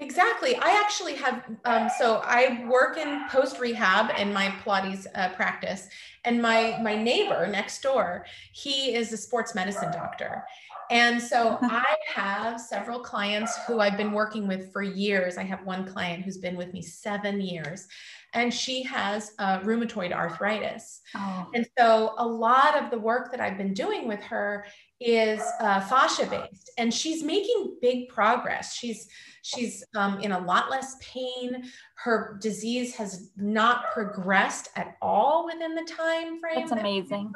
Exactly. 0.00 0.54
I 0.56 0.80
actually 0.84 1.16
have, 1.16 1.42
um, 1.64 1.88
so 1.98 2.20
I 2.24 2.64
work 2.68 2.96
in 2.96 3.28
post 3.28 3.58
rehab 3.58 4.16
in 4.16 4.32
my 4.32 4.48
Pilates 4.64 5.06
uh, 5.16 5.30
practice, 5.30 5.88
and 6.24 6.40
my 6.40 6.78
my 6.82 6.94
neighbor 6.94 7.48
next 7.48 7.82
door, 7.82 8.24
he 8.52 8.94
is 8.94 9.12
a 9.12 9.16
sports 9.16 9.56
medicine 9.56 9.90
doctor, 9.90 10.44
and 10.90 11.20
so 11.20 11.58
I 11.62 11.96
have 12.14 12.60
several 12.60 13.00
clients 13.00 13.56
who 13.66 13.80
I've 13.80 13.96
been 13.96 14.12
working 14.12 14.46
with 14.46 14.72
for 14.72 14.82
years. 14.82 15.36
I 15.36 15.42
have 15.42 15.64
one 15.64 15.84
client 15.84 16.24
who's 16.24 16.38
been 16.38 16.56
with 16.56 16.72
me 16.72 16.80
seven 16.80 17.40
years, 17.40 17.88
and 18.34 18.54
she 18.54 18.84
has 18.84 19.32
uh, 19.40 19.58
rheumatoid 19.60 20.12
arthritis. 20.12 21.00
Oh. 21.16 21.50
And 21.54 21.66
so 21.76 22.14
a 22.18 22.26
lot 22.26 22.80
of 22.80 22.90
the 22.90 22.98
work 22.98 23.32
that 23.32 23.40
I've 23.40 23.58
been 23.58 23.74
doing 23.74 24.06
with 24.06 24.22
her 24.22 24.64
is 25.00 25.40
uh, 25.60 25.80
fascia 25.80 26.26
based, 26.26 26.70
and 26.78 26.92
she's 26.92 27.22
making 27.22 27.76
big 27.80 28.08
progress. 28.08 28.74
She's 28.74 29.08
She's 29.42 29.82
um, 29.96 30.20
in 30.20 30.32
a 30.32 30.38
lot 30.38 30.68
less 30.68 30.96
pain. 31.00 31.64
Her 31.94 32.38
disease 32.42 32.94
has 32.96 33.30
not 33.36 33.90
progressed 33.92 34.68
at 34.76 34.96
all 35.00 35.46
within 35.46 35.74
the 35.74 35.84
time 35.84 36.38
frame. 36.38 36.56
That's 36.56 36.72
amazing. 36.72 37.32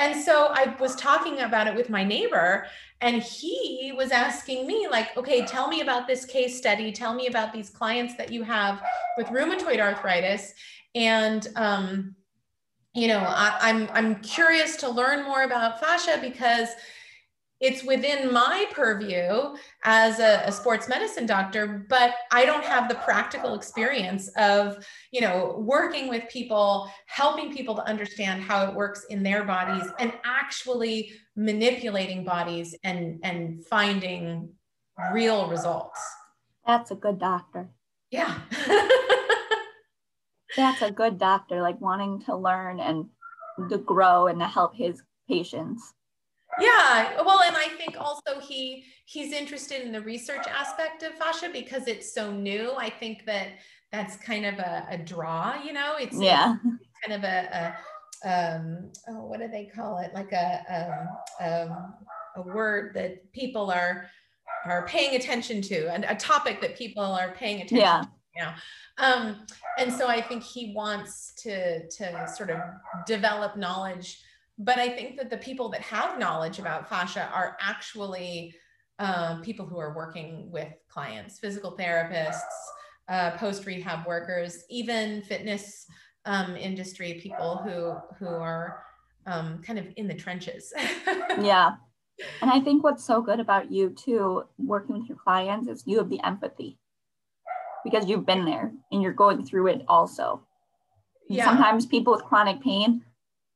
And 0.00 0.20
so 0.20 0.48
I 0.50 0.74
was 0.80 0.96
talking 0.96 1.40
about 1.40 1.68
it 1.68 1.76
with 1.76 1.90
my 1.90 2.02
neighbor, 2.02 2.66
and 3.00 3.22
he 3.22 3.92
was 3.96 4.10
asking 4.10 4.66
me, 4.66 4.88
like, 4.90 5.16
okay, 5.16 5.44
tell 5.46 5.68
me 5.68 5.80
about 5.80 6.08
this 6.08 6.24
case 6.24 6.58
study. 6.58 6.90
Tell 6.90 7.14
me 7.14 7.28
about 7.28 7.52
these 7.52 7.70
clients 7.70 8.16
that 8.16 8.32
you 8.32 8.42
have 8.42 8.82
with 9.16 9.28
rheumatoid 9.28 9.78
arthritis. 9.78 10.54
And 10.96 11.46
um, 11.54 12.16
you 12.96 13.08
know, 13.08 13.18
I, 13.18 13.58
I'm 13.60 13.88
I'm 13.92 14.16
curious 14.16 14.76
to 14.76 14.88
learn 14.88 15.24
more 15.24 15.42
about 15.42 15.80
fascia 15.80 16.18
because 16.20 16.70
it's 17.60 17.82
within 17.84 18.32
my 18.32 18.66
purview 18.72 19.54
as 19.84 20.18
a, 20.18 20.42
a, 20.44 20.52
sports 20.52 20.88
medicine 20.90 21.24
doctor 21.24 21.86
but 21.88 22.12
i 22.30 22.44
don't 22.44 22.62
have 22.62 22.86
the 22.86 22.94
practical 22.96 23.54
experience 23.54 24.28
of 24.36 24.84
you 25.10 25.22
know 25.22 25.56
working 25.58 26.06
with 26.06 26.22
people 26.28 26.90
helping 27.06 27.50
people 27.50 27.74
to 27.74 27.82
understand 27.84 28.42
how 28.42 28.68
it 28.68 28.74
works 28.74 29.06
in 29.08 29.22
their 29.22 29.42
bodies 29.42 29.90
and 29.98 30.12
actually 30.22 31.10
manipulating 31.34 32.24
bodies 32.24 32.74
and 32.84 33.18
and 33.22 33.64
finding 33.66 34.50
real 35.12 35.48
results. 35.48 36.00
That's 36.66 36.90
a 36.90 36.94
good 36.94 37.18
doctor. 37.18 37.68
Yeah 38.10 38.38
that's 40.56 40.82
a 40.82 40.90
good 40.90 41.18
doctor 41.18 41.60
like 41.62 41.80
wanting 41.80 42.20
to 42.22 42.36
learn 42.36 42.80
and 42.80 43.06
to 43.70 43.78
grow 43.78 44.26
and 44.26 44.40
to 44.40 44.46
help 44.46 44.74
his 44.74 45.02
patients. 45.28 45.92
Yeah 46.60 47.22
well 47.22 47.42
and 47.42 47.56
i 47.56 47.68
think 47.76 47.96
also 48.00 48.40
he 48.40 48.84
he's 49.04 49.32
interested 49.32 49.82
in 49.82 49.92
the 49.92 50.00
research 50.00 50.46
aspect 50.46 51.02
of 51.02 51.14
fascia 51.14 51.48
because 51.52 51.86
it's 51.86 52.12
so 52.12 52.32
new. 52.32 52.72
I 52.76 52.90
think 52.90 53.24
that 53.26 53.48
that's 53.92 54.16
kind 54.16 54.44
of 54.44 54.58
a, 54.58 54.86
a 54.90 54.98
draw 54.98 55.54
you 55.62 55.72
know? 55.72 55.96
It's 55.98 56.18
yeah. 56.18 56.56
it's 56.64 56.90
kind 57.04 57.24
of 57.24 57.28
a, 57.28 57.74
a 58.24 58.58
um 58.58 58.90
oh 59.08 59.26
what 59.26 59.40
do 59.40 59.48
they 59.48 59.66
call 59.66 59.98
it? 59.98 60.12
Like 60.14 60.32
a 60.32 61.08
um, 61.40 61.48
um, 61.48 61.94
a 62.36 62.42
word 62.42 62.94
that 62.94 63.32
people 63.32 63.70
are 63.70 64.08
are 64.64 64.86
paying 64.86 65.16
attention 65.16 65.62
to 65.62 65.92
and 65.92 66.04
a 66.04 66.14
topic 66.14 66.60
that 66.60 66.76
people 66.76 67.02
are 67.02 67.32
paying 67.32 67.56
attention 67.56 67.78
yeah. 67.78 68.02
to 68.02 68.08
now 68.36 68.54
um 68.98 69.46
and 69.78 69.92
so 69.92 70.08
i 70.08 70.20
think 70.20 70.42
he 70.42 70.72
wants 70.74 71.32
to 71.34 71.86
to 71.88 72.28
sort 72.28 72.50
of 72.50 72.60
develop 73.06 73.56
knowledge 73.56 74.22
but 74.58 74.78
I 74.78 74.88
think 74.88 75.16
that 75.18 75.30
the 75.30 75.36
people 75.36 75.68
that 75.70 75.82
have 75.82 76.18
knowledge 76.18 76.58
about 76.58 76.88
fascia 76.88 77.28
are 77.32 77.56
actually 77.60 78.54
um, 78.98 79.42
people 79.42 79.66
who 79.66 79.78
are 79.78 79.94
working 79.94 80.50
with 80.50 80.68
clients, 80.88 81.38
physical 81.38 81.76
therapists, 81.76 82.40
uh, 83.08 83.32
post 83.32 83.66
rehab 83.66 84.06
workers, 84.06 84.64
even 84.70 85.22
fitness 85.22 85.86
um, 86.24 86.56
industry 86.56 87.20
people 87.22 87.58
who 87.58 87.94
who 88.18 88.32
are 88.34 88.82
um, 89.26 89.60
kind 89.62 89.78
of 89.78 89.86
in 89.96 90.08
the 90.08 90.14
trenches. 90.14 90.72
yeah. 91.40 91.72
And 92.40 92.50
I 92.50 92.60
think 92.60 92.82
what's 92.82 93.04
so 93.04 93.20
good 93.20 93.40
about 93.40 93.70
you 93.70 93.90
too, 93.90 94.44
working 94.56 94.98
with 94.98 95.08
your 95.08 95.18
clients, 95.18 95.68
is 95.68 95.82
you 95.86 95.98
have 95.98 96.08
the 96.08 96.22
empathy 96.24 96.78
because 97.86 98.08
you've 98.08 98.26
been 98.26 98.44
there 98.44 98.72
and 98.90 99.00
you're 99.00 99.12
going 99.12 99.46
through 99.46 99.68
it 99.68 99.84
also. 99.86 100.42
Yeah. 101.28 101.44
Sometimes 101.44 101.86
people 101.86 102.12
with 102.12 102.24
chronic 102.24 102.60
pain, 102.60 103.04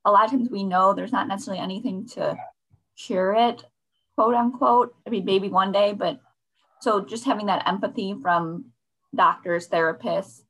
a 0.05 0.11
lot 0.11 0.23
of 0.25 0.31
times 0.31 0.49
we 0.49 0.63
know 0.63 0.93
there's 0.93 1.11
not 1.11 1.27
necessarily 1.27 1.61
anything 1.61 2.07
to 2.13 2.37
cure 2.97 3.33
it, 3.33 3.65
quote 4.15 4.33
unquote. 4.33 4.95
I 5.05 5.09
mean, 5.09 5.25
maybe 5.25 5.49
one 5.49 5.73
day, 5.73 5.91
but 5.91 6.21
so 6.79 7.03
just 7.03 7.25
having 7.25 7.47
that 7.47 7.67
empathy 7.67 8.15
from 8.21 8.71
doctors, 9.13 9.67
therapists 9.67 10.43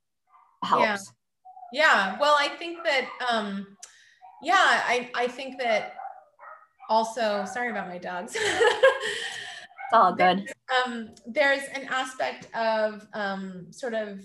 helps. 0.63 0.83
Yeah. 0.83 0.97
Yeah. 1.73 2.19
Well, 2.19 2.35
I 2.37 2.49
think 2.49 2.83
that, 2.83 3.09
um, 3.31 3.65
yeah, 4.43 4.53
I, 4.57 5.09
I 5.15 5.27
think 5.27 5.59
that 5.59 5.95
also, 6.87 7.45
sorry 7.51 7.71
about 7.71 7.87
my 7.87 7.97
dogs. 7.97 8.35
it's 8.35 9.93
all 9.93 10.13
good. 10.13 10.53
Um, 10.71 11.09
there's 11.25 11.63
an 11.73 11.87
aspect 11.89 12.47
of 12.55 13.07
um, 13.13 13.67
sort 13.71 13.93
of 13.93 14.21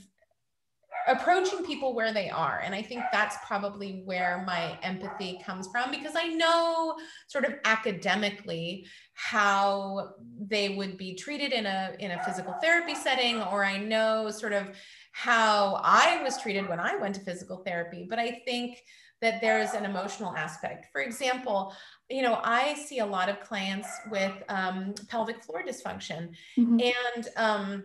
approaching 1.07 1.65
people 1.65 1.95
where 1.95 2.12
they 2.12 2.29
are. 2.31 2.61
And 2.65 2.75
i 2.75 2.83
think 2.83 3.03
that's 3.12 3.37
probably 3.47 4.03
where 4.05 4.43
my 4.47 4.79
empathy 4.83 5.41
comes 5.45 5.69
from 5.69 5.91
because 5.91 6.15
i 6.17 6.29
know 6.29 6.97
sort 7.29 7.45
of 7.45 7.55
academically 7.65 8.87
how 9.15 10.11
they 10.41 10.71
would 10.71 10.97
be 10.97 11.15
treated 11.15 11.53
in 11.53 11.67
a 11.67 11.95
in 12.00 12.11
a 12.11 12.23
physical 12.25 12.55
therapy 12.61 12.95
setting 12.95 13.41
or 13.43 13.65
i 13.65 13.76
know 13.76 14.31
sort 14.31 14.53
of 14.53 14.69
how 15.12 15.81
i 15.83 16.23
was 16.23 16.41
treated 16.41 16.69
when 16.69 16.81
i 16.81 16.97
went 16.97 17.15
to 17.15 17.21
physical 17.21 17.59
therapy. 17.59 18.07
But 18.09 18.19
i 18.19 18.43
think 18.45 18.83
that 19.23 19.40
there's 19.40 19.73
an 19.73 19.85
emotional 19.85 20.35
aspect 20.37 20.87
for 20.92 21.00
example 21.00 21.73
you 22.11 22.23
know 22.23 22.38
i 22.42 22.75
see 22.75 22.99
a 22.99 23.06
lot 23.06 23.28
of 23.28 23.40
clients 23.40 23.88
with 24.11 24.32
um, 24.49 24.94
pelvic 25.08 25.42
floor 25.42 25.62
dysfunction 25.66 26.30
mm-hmm. 26.58 26.80
and 26.80 27.28
um, 27.37 27.85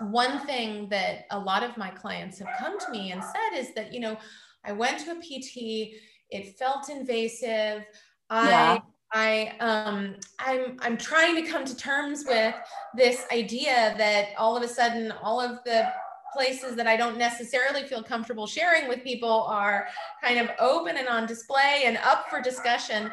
one 0.00 0.44
thing 0.46 0.88
that 0.88 1.26
a 1.30 1.38
lot 1.38 1.62
of 1.62 1.76
my 1.76 1.90
clients 1.90 2.38
have 2.38 2.48
come 2.58 2.78
to 2.78 2.90
me 2.90 3.12
and 3.12 3.22
said 3.22 3.58
is 3.58 3.74
that, 3.74 3.92
you 3.92 4.00
know, 4.00 4.16
I 4.64 4.72
went 4.72 5.00
to 5.00 5.12
a 5.12 5.14
PT, 5.16 5.94
it 6.30 6.58
felt 6.58 6.88
invasive. 6.88 7.84
Yeah. 8.30 8.78
I 8.78 8.82
I 9.12 9.56
um 9.58 10.14
I'm 10.38 10.76
I'm 10.80 10.96
trying 10.96 11.34
to 11.34 11.50
come 11.50 11.64
to 11.64 11.76
terms 11.76 12.24
with 12.28 12.54
this 12.94 13.24
idea 13.32 13.94
that 13.98 14.28
all 14.38 14.56
of 14.56 14.62
a 14.62 14.68
sudden 14.68 15.12
all 15.20 15.40
of 15.40 15.58
the 15.64 15.90
places 16.32 16.76
that 16.76 16.86
I 16.86 16.96
don't 16.96 17.18
necessarily 17.18 17.84
feel 17.84 18.02
comfortable 18.02 18.46
sharing 18.46 18.88
with 18.88 19.02
people 19.02 19.44
are 19.44 19.88
kind 20.22 20.38
of 20.38 20.50
open 20.58 20.96
and 20.96 21.08
on 21.08 21.26
display 21.26 21.82
and 21.84 21.98
up 21.98 22.28
for 22.28 22.40
discussion. 22.40 23.10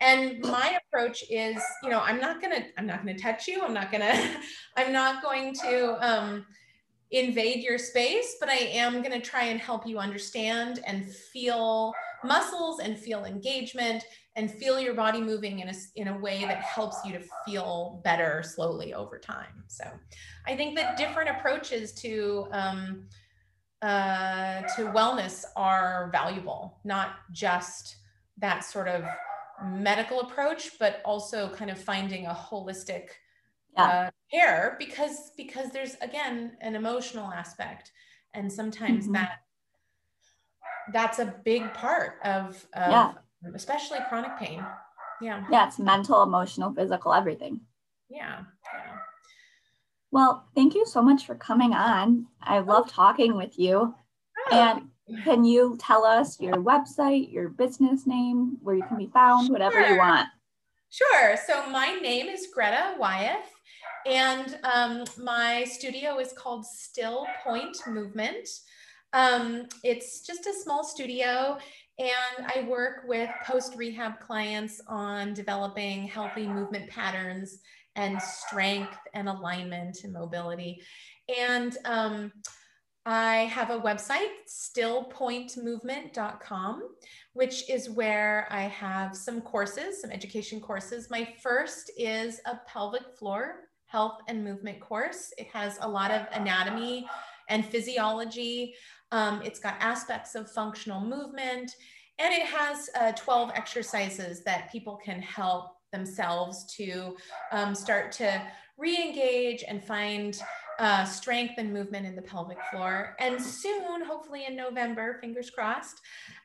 And 0.00 0.40
my 0.40 0.78
approach 0.86 1.24
is, 1.30 1.56
you 1.82 1.88
know, 1.88 2.00
I'm 2.00 2.20
not 2.20 2.40
gonna, 2.42 2.66
I'm 2.76 2.86
not 2.86 2.98
gonna 2.98 3.18
touch 3.18 3.48
you. 3.48 3.62
I'm 3.62 3.72
not 3.72 3.90
gonna, 3.90 4.36
I'm 4.76 4.92
not 4.92 5.22
going 5.22 5.54
to 5.54 5.96
um, 6.06 6.46
invade 7.10 7.62
your 7.62 7.78
space, 7.78 8.36
but 8.40 8.48
I 8.48 8.56
am 8.56 9.02
gonna 9.02 9.20
try 9.20 9.44
and 9.44 9.60
help 9.60 9.86
you 9.86 9.98
understand 9.98 10.80
and 10.86 11.08
feel 11.10 11.94
muscles 12.24 12.80
and 12.80 12.98
feel 12.98 13.24
engagement 13.24 14.04
and 14.36 14.50
feel 14.50 14.78
your 14.78 14.94
body 14.94 15.20
moving 15.20 15.60
in 15.60 15.68
a, 15.68 15.74
in 15.96 16.08
a 16.08 16.18
way 16.18 16.42
that 16.42 16.58
helps 16.58 16.98
you 17.04 17.12
to 17.12 17.24
feel 17.44 18.00
better 18.04 18.42
slowly 18.44 18.94
over 18.94 19.18
time. 19.18 19.64
So 19.66 19.84
I 20.46 20.54
think 20.54 20.76
that 20.76 20.96
different 20.96 21.30
approaches 21.30 21.92
to, 21.94 22.46
um, 22.52 23.08
uh, 23.82 24.60
to 24.76 24.92
wellness 24.94 25.44
are 25.56 26.10
valuable, 26.12 26.78
not 26.84 27.16
just 27.32 27.96
that 28.38 28.62
sort 28.62 28.88
of 28.88 29.04
medical 29.64 30.20
approach, 30.20 30.78
but 30.78 31.00
also 31.04 31.48
kind 31.48 31.70
of 31.70 31.78
finding 31.78 32.26
a 32.26 32.34
holistic 32.34 33.08
yeah. 33.72 33.84
uh, 33.84 34.10
care 34.30 34.76
because 34.78 35.32
because 35.36 35.70
there's 35.70 35.94
again 36.00 36.56
an 36.60 36.74
emotional 36.74 37.30
aspect, 37.32 37.92
and 38.34 38.52
sometimes 38.52 39.04
mm-hmm. 39.04 39.14
that 39.14 39.38
that's 40.92 41.18
a 41.18 41.34
big 41.44 41.72
part 41.74 42.18
of, 42.24 42.66
of 42.74 42.90
yeah. 42.90 43.12
Especially 43.54 43.98
chronic 44.08 44.38
pain. 44.38 44.64
Yeah. 45.20 45.44
Yeah, 45.50 45.66
it's 45.66 45.78
mental, 45.78 46.22
emotional, 46.22 46.72
physical, 46.72 47.12
everything. 47.12 47.60
Yeah. 48.08 48.40
Yeah. 48.74 48.98
Well, 50.10 50.46
thank 50.54 50.74
you 50.74 50.86
so 50.86 51.02
much 51.02 51.26
for 51.26 51.34
coming 51.34 51.72
on. 51.72 52.26
I 52.40 52.60
love 52.60 52.90
talking 52.90 53.36
with 53.36 53.58
you. 53.58 53.94
Oh. 54.50 54.56
And 54.56 55.22
can 55.24 55.44
you 55.44 55.76
tell 55.78 56.04
us 56.04 56.40
your 56.40 56.56
website, 56.56 57.32
your 57.32 57.48
business 57.48 58.06
name, 58.06 58.58
where 58.62 58.74
you 58.76 58.84
can 58.84 58.96
be 58.96 59.10
found, 59.12 59.50
whatever 59.50 59.80
sure. 59.80 59.92
you 59.92 59.98
want? 59.98 60.28
Sure. 60.90 61.36
So 61.46 61.68
my 61.70 61.98
name 62.00 62.28
is 62.28 62.48
Greta 62.52 62.94
Wyeth, 62.98 63.52
and 64.06 64.58
um, 64.64 65.04
my 65.18 65.64
studio 65.64 66.18
is 66.18 66.32
called 66.32 66.64
Still 66.64 67.26
Point 67.44 67.76
Movement. 67.86 68.48
Um, 69.12 69.66
it's 69.82 70.26
just 70.26 70.46
a 70.46 70.52
small 70.52 70.84
studio, 70.84 71.58
and 71.98 72.46
I 72.54 72.66
work 72.68 73.02
with 73.06 73.30
post 73.44 73.74
rehab 73.76 74.20
clients 74.20 74.80
on 74.86 75.34
developing 75.34 76.06
healthy 76.06 76.46
movement 76.46 76.88
patterns 76.90 77.58
and 77.94 78.20
strength 78.20 78.98
and 79.14 79.28
alignment 79.28 79.98
and 80.04 80.12
mobility. 80.12 80.82
And 81.34 81.76
um, 81.86 82.32
I 83.06 83.46
have 83.46 83.70
a 83.70 83.80
website, 83.80 84.28
stillpointmovement.com, 84.48 86.82
which 87.32 87.70
is 87.70 87.88
where 87.88 88.46
I 88.50 88.62
have 88.62 89.16
some 89.16 89.40
courses, 89.40 90.02
some 90.02 90.10
education 90.10 90.60
courses. 90.60 91.08
My 91.10 91.26
first 91.42 91.90
is 91.96 92.42
a 92.44 92.60
pelvic 92.66 93.16
floor 93.18 93.60
health 93.86 94.18
and 94.28 94.44
movement 94.44 94.80
course. 94.80 95.32
It 95.38 95.46
has 95.52 95.78
a 95.80 95.88
lot 95.88 96.10
of 96.10 96.26
anatomy 96.32 97.06
and 97.48 97.64
physiology. 97.64 98.74
Um, 99.12 99.40
it's 99.44 99.60
got 99.60 99.76
aspects 99.80 100.34
of 100.34 100.50
functional 100.50 101.00
movement, 101.00 101.76
and 102.18 102.34
it 102.34 102.46
has 102.46 102.90
uh, 102.98 103.12
12 103.12 103.52
exercises 103.54 104.42
that 104.44 104.70
people 104.72 104.96
can 104.96 105.20
help 105.22 105.76
themselves 105.92 106.64
to 106.76 107.16
um, 107.52 107.74
start 107.74 108.12
to 108.12 108.42
re-engage 108.78 109.64
and 109.66 109.82
find 109.82 110.40
uh, 110.78 111.04
strength 111.04 111.54
and 111.56 111.72
movement 111.72 112.06
in 112.06 112.14
the 112.14 112.22
pelvic 112.22 112.58
floor. 112.70 113.16
And 113.18 113.40
soon, 113.40 114.04
hopefully 114.04 114.44
in 114.46 114.54
November, 114.56 115.18
fingers 115.20 115.48
crossed, 115.50 116.00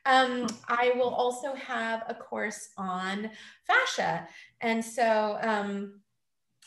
um, 0.06 0.46
I 0.68 0.92
will 0.96 1.10
also 1.10 1.54
have 1.54 2.04
a 2.08 2.14
course 2.14 2.70
on 2.78 3.30
fascia. 3.66 4.26
And 4.62 4.82
so 4.82 5.38
um, 5.42 6.00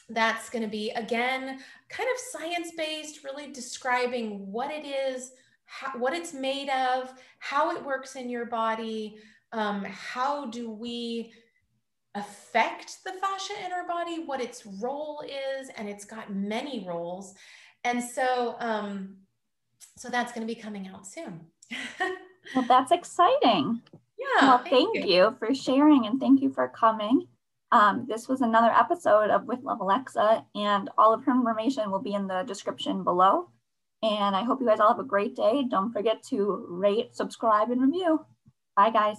that's 0.10 0.50
going 0.50 0.64
to 0.64 0.70
be, 0.70 0.92
again, 0.92 1.60
kind 1.90 2.10
of 2.14 2.42
science 2.42 2.72
based, 2.78 3.24
really 3.24 3.52
describing 3.52 4.52
what 4.52 4.72
it 4.72 4.86
is, 4.86 5.32
how, 5.66 5.98
what 5.98 6.14
it's 6.14 6.34
made 6.34 6.70
of, 6.70 7.12
how 7.40 7.76
it 7.76 7.84
works 7.84 8.16
in 8.16 8.30
your 8.30 8.46
body. 8.46 9.18
Um, 9.52 9.86
how 9.86 10.48
do 10.48 10.70
we 10.70 11.32
affect 12.16 13.04
the 13.04 13.12
fascia 13.14 13.54
in 13.66 13.72
our 13.72 13.88
body, 13.88 14.24
what 14.26 14.42
its 14.42 14.66
role 14.66 15.24
is, 15.26 15.70
and 15.78 15.88
it's 15.88 16.06
got 16.06 16.34
many 16.34 16.86
roles. 16.88 17.36
And 17.84 18.02
so, 18.02 18.56
um, 18.60 19.18
so 19.98 20.10
that's 20.10 20.32
going 20.32 20.46
to 20.48 20.54
be 20.54 20.60
coming 20.60 20.88
out 20.88 21.06
soon. 21.06 21.42
well, 22.56 22.66
that's 22.68 22.92
exciting. 22.92 23.82
Yeah. 24.18 24.48
Well, 24.48 24.58
thank, 24.60 24.94
thank 24.94 24.96
you. 25.08 25.14
you. 25.14 25.36
for 25.38 25.54
sharing 25.54 26.06
and 26.06 26.20
thank 26.20 26.42
you 26.42 26.52
for 26.52 26.68
coming. 26.70 27.28
Um, 27.72 28.06
this 28.08 28.28
was 28.28 28.42
another 28.42 28.72
episode 28.72 29.30
of 29.30 29.46
With 29.46 29.64
Love 29.64 29.82
Alexa, 29.82 30.46
and 30.56 30.90
all 30.98 31.14
of 31.14 31.24
her 31.26 31.32
information 31.32 31.92
will 31.92 32.02
be 32.02 32.14
in 32.14 32.28
the 32.28 32.44
description 32.44 33.04
below. 33.04 33.50
And 34.04 34.36
I 34.36 34.44
hope 34.44 34.62
you 34.62 34.68
guys 34.68 34.80
all 34.80 34.90
have 34.90 35.00
a 35.00 35.04
great 35.04 35.36
day. 35.36 35.66
Don't 35.70 35.92
forget 35.92 36.24
to 36.30 36.66
rate, 36.70 37.16
subscribe, 37.16 37.72
and 37.72 37.82
review. 37.82 38.26
Bye, 38.76 38.92
guys. 38.92 39.18